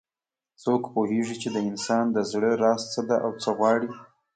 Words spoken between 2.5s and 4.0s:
راز څه ده او څه غواړي